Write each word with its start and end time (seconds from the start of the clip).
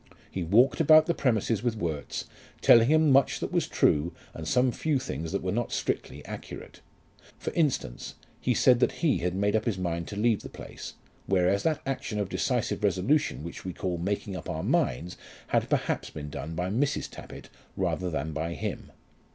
He 0.31 0.41
walked 0.41 0.79
about 0.79 1.05
the 1.05 1.13
premises 1.13 1.61
with 1.61 1.77
Worts, 1.77 2.25
telling 2.61 2.87
him 2.87 3.11
much 3.11 3.39
that 3.39 3.51
was 3.51 3.67
true, 3.67 4.13
and 4.33 4.47
some 4.47 4.71
few 4.71 4.97
things 4.97 5.31
that 5.31 5.43
were 5.43 5.51
not 5.51 5.71
strictly 5.71 6.25
accurate. 6.25 6.81
For 7.37 7.53
instance, 7.53 8.15
he 8.39 8.55
said 8.55 8.79
that 8.79 9.03
he 9.05 9.19
had 9.19 9.35
made 9.35 9.55
up 9.55 9.65
his 9.65 9.77
mind 9.77 10.07
to 10.07 10.15
leave 10.15 10.41
the 10.41 10.49
place, 10.49 10.95
whereas 11.27 11.61
that 11.61 11.83
action 11.85 12.17
of 12.19 12.29
decisive 12.29 12.83
resolution 12.83 13.43
which 13.43 13.63
we 13.63 13.73
call 13.73 13.99
making 13.99 14.35
up 14.35 14.49
our 14.49 14.63
minds 14.63 15.17
had 15.49 15.69
perhaps 15.69 16.09
been 16.09 16.31
done 16.31 16.55
by 16.55 16.71
Mrs. 16.71 17.07
Tappitt 17.07 17.49
rather 17.77 18.09
than 18.09 18.33
by 18.33 18.55
him. 18.55 18.91